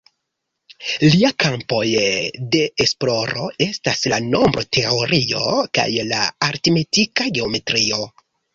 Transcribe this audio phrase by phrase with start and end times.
[1.15, 1.81] Lia kampoj
[2.55, 5.45] de esploro estas la nombroteorio
[5.79, 8.05] kaj la aritmetika geometrio.